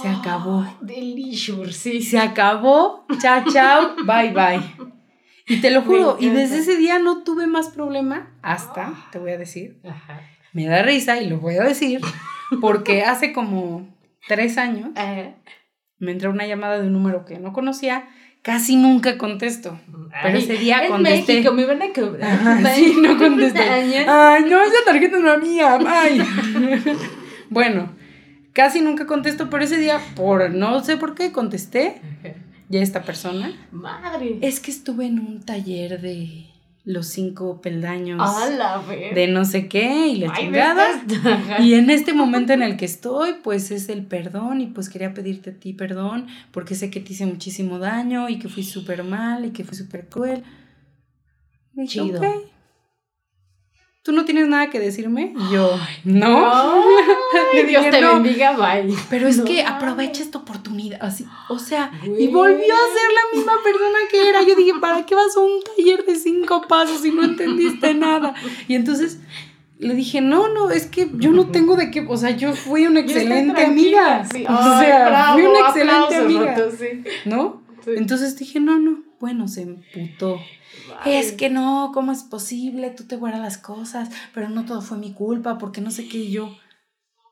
[0.00, 0.66] Se acabó.
[0.80, 2.02] Delicious, sí.
[2.02, 3.06] Se acabó.
[3.20, 3.96] Chao, chao.
[4.04, 4.62] Bye, bye.
[5.46, 6.16] Y te lo juro.
[6.20, 8.30] Y desde ese día no tuve más problema.
[8.42, 9.80] Hasta, te voy a decir.
[9.84, 10.20] Ajá.
[10.52, 12.00] Me da risa y lo voy a decir.
[12.60, 13.88] Porque hace como
[14.28, 15.34] tres años Ajá.
[15.98, 18.08] me entró una llamada de un número que no conocía.
[18.42, 19.78] Casi nunca contesto.
[20.22, 21.34] Pero ese día en contesté.
[21.34, 22.30] México me van a cobrar.
[22.30, 23.60] Ajá, sí, no contesté.
[24.08, 25.78] Ay, no, esa tarjeta no es mía.
[25.86, 26.20] Ay.
[27.50, 27.88] bueno,
[28.52, 32.00] casi nunca contesto, pero ese día, por no sé por qué, contesté.
[32.70, 33.52] Y a esta persona.
[33.70, 34.38] Madre.
[34.40, 36.46] Es que estuve en un taller de
[36.84, 38.20] los cinco peldaños
[39.14, 41.04] de no sé qué y la Ay, chingada.
[41.60, 45.14] Y en este momento en el que estoy, pues es el perdón y pues quería
[45.14, 49.04] pedirte a ti perdón porque sé que te hice muchísimo daño y que fui súper
[49.04, 50.42] mal y que fui súper cruel.
[51.86, 52.20] Chido.
[52.20, 52.26] "Ok".
[54.02, 55.32] ¿Tú no tienes nada que decirme?
[55.38, 56.82] Y yo, no.
[57.54, 58.14] Le Dios te "No".
[58.14, 58.92] bendiga, bye.
[59.08, 63.36] Pero es No que aprovecha esta oportunidad, así, o sea, y volvió a ser la
[63.36, 64.42] misma persona que era.
[64.42, 68.34] Yo dije, ¿para qué vas a un taller de cinco pasos si no entendiste nada?
[68.66, 69.20] Y entonces
[69.78, 72.86] le dije, no, no, es que yo no tengo de qué, o sea, yo fui
[72.88, 74.24] una excelente amiga.
[74.32, 74.44] sí.
[74.48, 77.04] O Ay, sea, bravo, fui una excelente amiga, Roto, sí.
[77.24, 77.62] ¿no?
[77.84, 77.90] Sí.
[77.96, 80.40] Entonces dije, no, no, bueno, se emputó.
[81.06, 82.90] Es que no, ¿cómo es posible?
[82.90, 86.18] Tú te guardas las cosas, pero no todo fue mi culpa, porque no sé qué
[86.18, 86.52] y yo.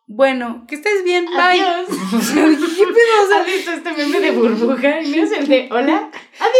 [0.06, 1.40] Bueno, que estés bien, bye.
[1.40, 1.88] Adiós.
[1.88, 3.24] Dije, ¿qué pedo?
[3.24, 5.02] O sea, ¿Has visto este meme de burbuja?
[5.02, 6.12] ¿Y es el de hola?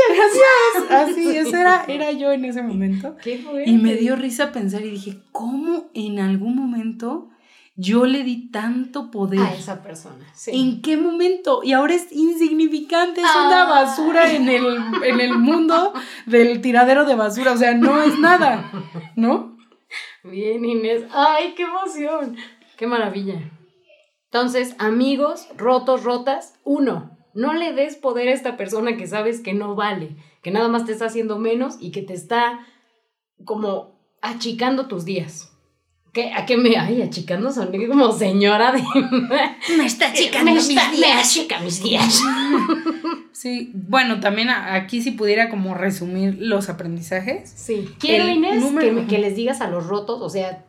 [0.08, 0.90] Gracias.
[0.90, 3.16] Así, ese era, era yo en ese momento.
[3.22, 3.40] ¿Qué?
[3.66, 7.29] Y me dio risa pensar y dije, ¿cómo en algún momento
[7.80, 9.40] yo le di tanto poder?
[9.40, 10.26] a esa persona.
[10.34, 10.50] Sí.
[10.52, 11.62] ¿En qué momento?
[11.62, 13.84] Y ahora es insignificante, es una Ay.
[13.84, 14.66] basura en el,
[15.02, 15.94] en el mundo
[16.26, 17.52] del tiradero de basura.
[17.52, 18.70] O sea, no es nada,
[19.16, 19.56] ¿no?
[20.22, 21.04] Bien, Inés.
[21.12, 22.36] ¡Ay, qué emoción!
[22.76, 23.40] ¡Qué maravilla!
[24.26, 29.54] Entonces, amigos, rotos, rotas, uno, no le des poder a esta persona que sabes que
[29.54, 32.60] no vale, que nada más te está haciendo menos y que te está
[33.44, 35.49] como achicando tus días.
[36.12, 36.76] ¿Qué, ¿A qué me.?
[36.76, 38.82] Ay, achicando soné como señora de.
[39.76, 40.08] Me está
[40.42, 42.22] me, está- me achica mis días.
[43.32, 47.50] Sí, bueno, también aquí si pudiera como resumir los aprendizajes.
[47.50, 47.88] Sí.
[47.98, 50.66] Quiero, El Inés, número- que, les digas a los rotos, o sea,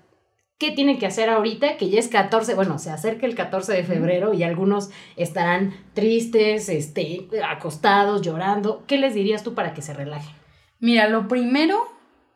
[0.58, 1.76] ¿Qué tiene que hacer ahorita?
[1.76, 6.70] Que ya es 14, bueno, se acerca el 14 de febrero y algunos estarán tristes,
[6.70, 8.84] este, acostados, llorando.
[8.86, 10.36] ¿Qué les dirías tú para que se relajen?
[10.80, 11.78] Mira, lo primero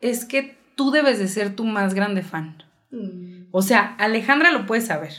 [0.00, 2.64] es que tú debes de ser tu más grande fan.
[3.50, 5.12] O sea, Alejandra lo puede saber.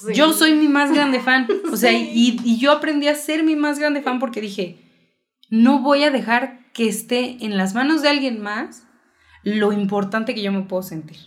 [0.00, 0.14] Sí.
[0.14, 1.46] Yo soy mi más grande fan.
[1.72, 4.78] O sea, y, y yo aprendí a ser mi más grande fan porque dije,
[5.50, 8.86] no voy a dejar que esté en las manos de alguien más
[9.42, 11.18] lo importante que yo me puedo sentir.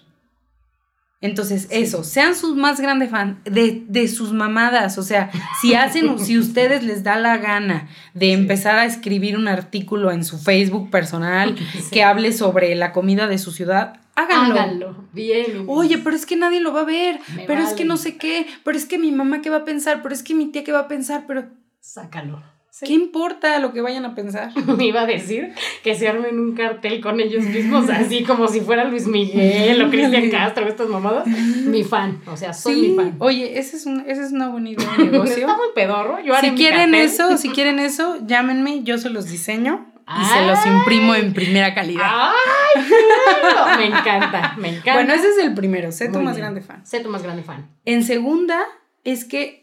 [1.21, 4.97] Entonces, eso, sean sus más grandes fan de, de sus mamadas.
[4.97, 5.29] O sea,
[5.61, 10.25] si hacen, si ustedes les da la gana de empezar a escribir un artículo en
[10.25, 11.55] su Facebook personal
[11.91, 14.55] que hable sobre la comida de su ciudad, háganlo.
[14.55, 15.07] Háganlo.
[15.13, 15.65] Bien.
[15.67, 18.17] Oye, pero es que nadie lo va a ver, Me pero es que no sé
[18.17, 20.63] qué, pero es que mi mamá qué va a pensar, pero es que mi tía
[20.63, 21.45] qué va a pensar, pero
[21.81, 22.43] Sácalo.
[22.79, 24.51] ¿Qué importa lo que vayan a pensar?
[24.77, 25.53] Me iba a decir
[25.83, 29.89] que se armen un cartel con ellos mismos, así como si fuera Luis Miguel o
[29.89, 31.27] Cristian Castro, estas mamadas.
[31.27, 33.15] Mi fan, o sea, soy mi fan.
[33.19, 35.37] Oye, esa es, un- esa es una buena idea de negocio.
[35.37, 36.19] Está muy pedorro.
[36.21, 37.05] Yo haré si mi quieren cartel.
[37.05, 40.47] eso, si quieren eso, llámenme, yo se los diseño y se Ay.
[40.47, 42.03] los imprimo en primera calidad.
[42.05, 43.77] ¡Ay, claro!
[43.77, 44.93] Me encanta, me encanta.
[44.93, 46.85] bueno, ese es el primero, sé tu más grande fan.
[46.85, 47.69] Sé tu más grande fan.
[47.85, 48.61] En segunda,
[49.03, 49.60] es que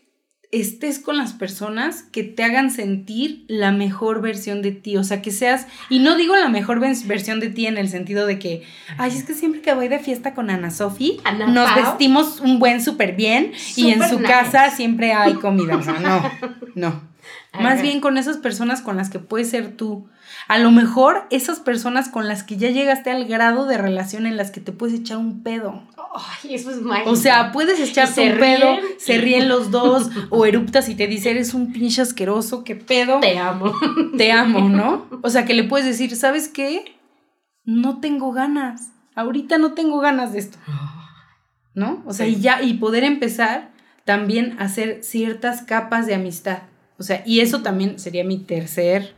[0.51, 5.21] estés con las personas que te hagan sentir la mejor versión de ti, o sea,
[5.21, 8.63] que seas, y no digo la mejor versión de ti en el sentido de que,
[8.97, 11.83] ay, es que siempre que voy de fiesta con Ana Sofi, nos Pao.
[11.83, 14.33] vestimos un buen súper bien y en su nice.
[14.33, 16.23] casa siempre hay comida, o sea, no,
[16.75, 17.09] no.
[17.61, 20.09] Más bien con esas personas con las que puedes ser tú.
[20.49, 24.37] A lo mejor esas personas con las que ya llegaste al grado de relación en
[24.39, 25.83] las que te puedes echar un pedo.
[26.43, 27.11] Ay, eso es mágico.
[27.11, 31.31] O sea, puedes echarte un pedo, se ríen los dos, o eruptas y te dice,
[31.31, 33.73] eres un pinche asqueroso, qué pedo, te amo.
[34.17, 35.07] te amo, ¿no?
[35.23, 36.97] O sea, que le puedes decir, ¿sabes qué?
[37.65, 40.57] No tengo ganas, ahorita no tengo ganas de esto,
[41.75, 42.03] ¿no?
[42.07, 42.37] O sea, Sí.
[42.37, 43.71] y ya, y poder empezar
[44.05, 46.61] también a hacer ciertas capas de amistad.
[46.99, 49.15] O sea, y eso también sería mi tercer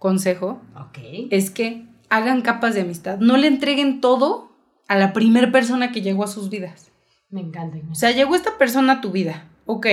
[0.00, 0.98] consejo, Ok.
[1.30, 4.50] es que hagan capas de amistad, no le entreguen todo
[4.88, 6.90] a la primer persona que llegó a sus vidas.
[7.30, 7.78] Me encanta.
[7.88, 9.86] O sea, llegó esta persona a tu vida, ok.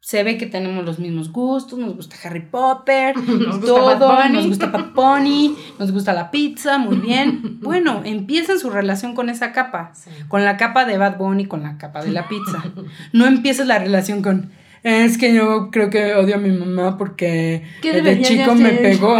[0.00, 4.32] Se ve que tenemos los mismos gustos, nos gusta Harry Potter, Nos gusta todo, Bunny.
[4.32, 7.58] nos gusta Bad Bunny, nos gusta la pizza, muy bien.
[7.60, 10.10] Bueno, empiecen su relación con esa capa, Sí.
[10.28, 12.62] con la capa de Bad Bunny, con la capa de la pizza.
[13.12, 14.50] No empieces la relación con,
[14.82, 18.70] es que yo creo que odio a mi mamá porque ¿Qué de de chico me
[18.70, 19.16] pegó.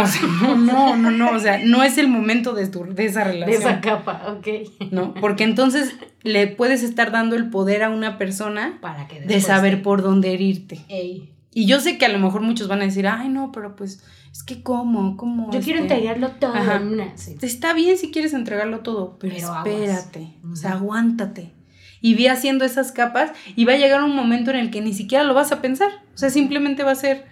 [0.57, 3.61] No, no, no, o sea, no es el momento de, tu- de esa De relación.
[3.61, 4.47] esa capa, ok.
[4.91, 5.13] ¿no?
[5.15, 9.75] Porque entonces le puedes estar dando el poder a una persona Para que de saber
[9.77, 10.79] te- por dónde herirte.
[10.89, 13.75] Ey, Y yo sé que a lo mejor muchos van a decir, ay, no, pero
[13.75, 15.51] pues, es que cómo, cómo.
[15.51, 16.75] Yo quiero este, entregarlo todo Ajá.
[16.77, 17.17] en una.
[17.17, 17.35] Sí.
[17.41, 19.67] Está bien si quieres entregarlo todo, pero, Pero aguas.
[19.67, 21.51] espérate, o sea, aguántate.
[22.01, 24.93] Y ve haciendo esas capas y va a llegar un momento en el que ni
[24.93, 25.89] siquiera lo vas a pensar.
[26.13, 27.25] O sea, simplemente va a ser,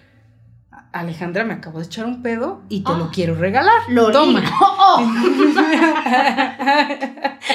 [0.94, 3.12] Alejandra, me acabo de echar un pedo y te lo Ah.
[3.14, 3.82] quiero regalar.
[3.90, 4.14] Loli.
[4.14, 4.44] Toma.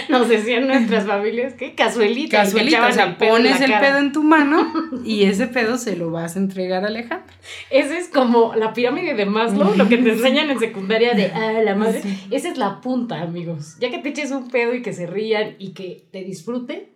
[0.09, 2.23] Nos decían nuestras familias que cazuelita.
[2.23, 3.81] y te Casuelita, echaban o sea, pones el cara.
[3.81, 4.73] pedo en tu mano
[5.05, 7.27] y ese pedo se lo vas a entregar a Alejandra.
[7.71, 11.53] Ese es como la pirámide de Maslow, lo que te enseñan en secundaria de, ah,
[11.65, 12.03] la madre.
[12.03, 12.19] Sí.
[12.31, 13.77] Esa es la punta, amigos.
[13.81, 16.92] Ya que te eches un pedo y que se rían y que te disfruten,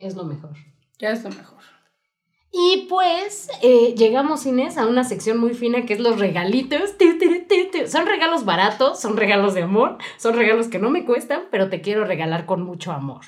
[0.00, 0.56] es lo mejor.
[0.98, 1.60] Ya es lo mejor.
[2.52, 6.96] Y pues eh, llegamos, Inés, a una sección muy fina que es los regalitos.
[7.86, 11.80] Son regalos baratos, son regalos de amor, son regalos que no me cuestan, pero te
[11.80, 13.20] quiero regalar con mucho amor.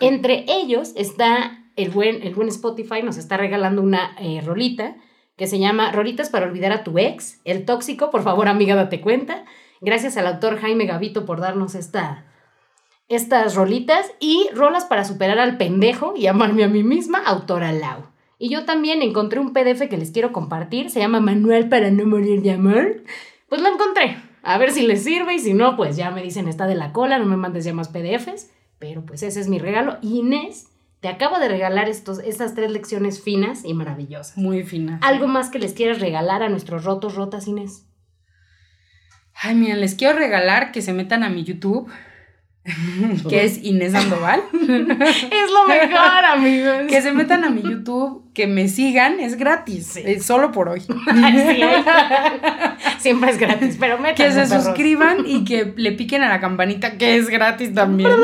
[0.00, 4.96] Entre ellos está el buen, el buen Spotify, nos está regalando una eh, rolita
[5.36, 8.10] que se llama Rolitas para olvidar a tu ex, el tóxico.
[8.10, 9.44] Por favor, amiga, date cuenta.
[9.80, 12.31] Gracias al autor Jaime Gavito por darnos esta,
[13.14, 18.04] estas rolitas y rolas para superar al pendejo y amarme a mí misma, autora Lau.
[18.38, 22.04] Y yo también encontré un PDF que les quiero compartir, se llama Manual para no
[22.06, 23.02] morir de amor.
[23.48, 24.16] Pues lo encontré.
[24.42, 26.92] A ver si les sirve y si no, pues ya me dicen está de la
[26.92, 28.50] cola, no me mandes ya más PDFs.
[28.78, 29.98] Pero pues ese es mi regalo.
[30.02, 30.66] Inés,
[31.00, 34.36] te acabo de regalar estos, estas tres lecciones finas y maravillosas.
[34.36, 34.98] Muy fina.
[35.02, 37.86] ¿Algo más que les quieras regalar a nuestros rotos, rotas, Inés?
[39.34, 41.88] Ay, miren, les quiero regalar que se metan a mi YouTube,
[43.28, 44.40] que es Inés Sandoval.
[44.52, 46.82] Es lo mejor, amigos.
[46.88, 50.20] que se metan a mi YouTube, que me sigan, es gratis, Sí.
[50.20, 50.80] solo por hoy.
[52.98, 54.64] Siempre es gratis, pero Que métanse, se perros.
[54.64, 58.12] suscriban y que le piquen a la campanita, que es gratis también.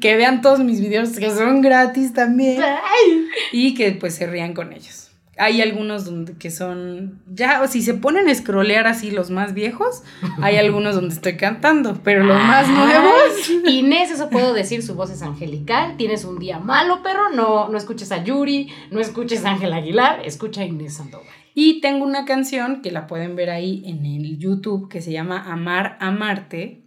[0.00, 2.62] Que vean todos mis videos, que son gratis también.
[2.62, 3.26] Ay.
[3.50, 5.07] Y que pues se rían con ellos.
[5.38, 10.02] Hay algunos donde que son, ya, si se ponen a scrollear así los más viejos,
[10.42, 13.48] hay algunos donde estoy cantando, pero los más nuevos.
[13.66, 17.78] Inés, eso puedo decir, su voz es angelical, tienes un día malo, pero no, no
[17.78, 21.26] escuches a Yuri, no escuches a Ángel Aguilar, escucha a Inés Sandoval.
[21.54, 25.52] Y tengo una canción que la pueden ver ahí en el YouTube que se llama
[25.52, 26.84] Amar, Amarte,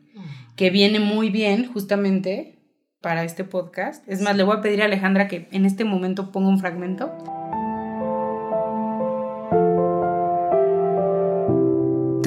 [0.56, 2.60] que viene muy bien justamente
[3.02, 4.08] para este podcast.
[4.08, 7.12] Es más, le voy a pedir a Alejandra que en este momento ponga un fragmento.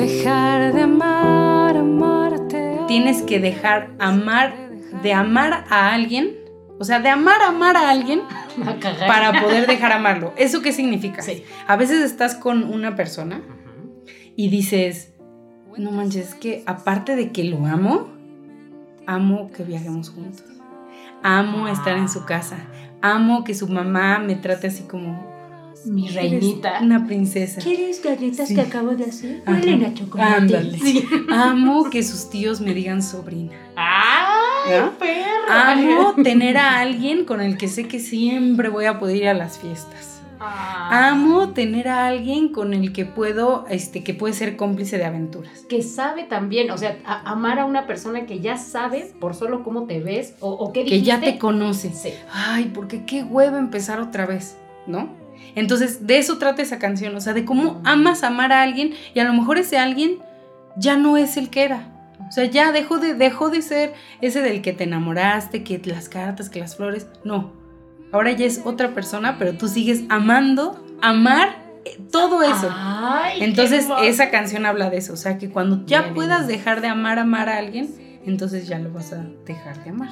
[0.07, 2.79] Dejar de amar, amarte.
[2.87, 4.55] Tienes que dejar amar,
[5.03, 6.37] de amar a alguien,
[6.79, 8.21] o sea, de amar, amar a alguien
[8.67, 10.35] A para poder dejar amarlo.
[10.37, 11.23] ¿Eso qué significa?
[11.23, 11.43] Sí.
[11.67, 13.41] A veces estás con una persona
[14.37, 15.15] y dices,
[15.79, 18.09] no manches, es que aparte de que lo amo,
[19.07, 20.45] amo que viajemos juntos.
[21.23, 22.59] Amo estar en su casa.
[23.01, 25.34] Amo que su mamá me trate así como
[25.87, 26.79] Mi "Eres reinita.
[26.83, 27.61] Una princesa.
[27.61, 28.55] ¿Quieres galletas Sí.
[28.55, 29.43] que acabo de hacer?
[29.47, 30.33] Huelen a chocolate.
[30.35, 30.79] Ándale.
[30.79, 31.05] Sí.
[31.31, 33.53] Amo que sus tíos me digan sobrina.
[33.77, 34.93] ¡Ay, ¿No?
[34.99, 35.73] perra!
[35.73, 39.35] Amo tener a alguien con el que sé que siempre voy a poder ir a
[39.35, 40.11] las fiestas.
[40.41, 41.09] Ah.
[41.11, 45.61] Amo tener a alguien con el que puedo, este, que puede ser cómplice de aventuras.
[45.69, 49.63] que sabe también, o sea, a- amar a una persona que ya sabe por solo
[49.65, 51.33] cómo te ves o, o qué Que ya dijiste.
[51.35, 51.91] te conoce.
[51.95, 52.11] Sí.
[52.33, 55.09] Ay, porque qué huevo empezar otra vez, ¿no?
[55.55, 59.21] Entonces, de eso trata esa canción, o sea, de cómo amas amar a alguien y
[59.21, 60.19] a lo mejor ese alguien
[60.77, 61.91] ya no es el que era.
[62.29, 66.09] O sea, ya dejó de, dejó de ser ese del que te enamoraste, que las
[66.09, 67.07] cartas, que las flores.
[67.25, 67.53] No.
[68.13, 72.71] Ahora ya es otra persona, pero tú sigues amando, amar eh, todo eso.
[72.73, 75.13] Ay, Entonces, esa canción habla de eso.
[75.13, 78.93] O sea, que cuando ya puedas dejar de amar, amar a alguien, entonces ya lo
[78.93, 80.11] vas a dejar de amar.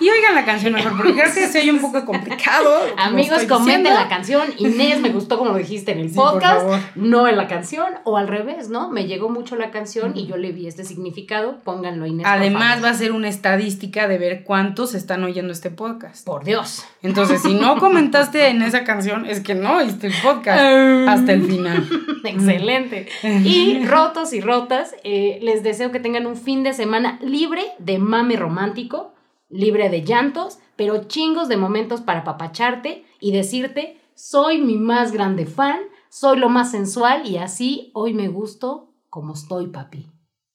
[0.00, 2.78] Y oigan la canción mejor, porque creo que se oye un poco complicado.
[2.96, 3.90] Amigos, comenten diciendo.
[3.90, 4.42] la canción.
[4.58, 8.16] Inés, me gustó como lo dijiste en el Sí, podcast, no en la canción, o
[8.16, 8.90] al revés, ¿no?
[8.90, 11.58] Me llegó mucho la canción y yo le vi este significado.
[11.64, 12.26] Pónganlo, Inés.
[12.28, 16.24] Además, va a ser una estadística de ver cuántos están oyendo este podcast.
[16.24, 16.84] Por Dios.
[17.02, 20.60] Entonces, si no comentaste en esa canción, es que no oíste el podcast
[21.08, 21.86] hasta el final.
[22.24, 23.08] Excelente.
[23.22, 27.98] Y rotos y rotas, eh, les deseo que tengan un fin de semana libre de
[27.98, 29.12] mame romántico,
[29.48, 35.46] libre de llantos, pero chingos de momentos para papacharte y decirte, soy mi más grande
[35.46, 35.78] fan,
[36.10, 40.06] soy lo más sensual y así hoy me gusto como estoy, papi.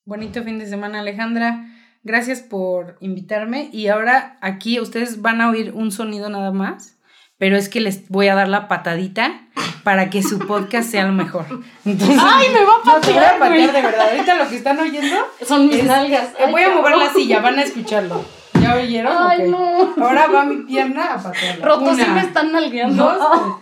[0.05, 1.65] Bonito fin de semana, Alejandra.
[2.03, 3.69] Gracias por invitarme.
[3.71, 6.99] Y ahora aquí ustedes van a oír un sonido nada más,
[7.37, 9.47] pero es que les voy a dar la patadita
[9.85, 11.45] para que su podcast sea lo mejor.
[11.85, 14.09] Entonces, ¡Ay, me va a no, te voy a patear, patear de verdad.
[14.11, 16.29] Ahorita lo que están oyendo, Son mis Es- nalgas.
[16.37, 18.23] eh, voy a mover la silla, van a escucharlo.
[18.63, 19.13] ¿Ya oyeron?
[19.19, 19.93] Ay, no.
[20.03, 21.65] Ahora va mi pierna a patearla.
[21.65, 23.03] Rotos sí Una, me están nalgueando.
[23.03, 23.57] dos,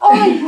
[0.00, 0.42] Ay.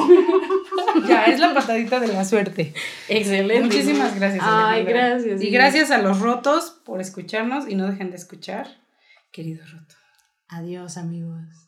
[1.06, 2.74] Ya, es la patadita de la suerte.
[3.08, 3.64] Excelente.
[3.64, 4.42] Muchísimas gracias.
[4.46, 5.08] Ay, Alejandra.
[5.10, 5.42] gracias.
[5.42, 8.68] Y gracias a los rotos por escucharnos y no dejen de escuchar,
[9.30, 9.94] querido roto.
[10.48, 11.67] Adiós, amigos.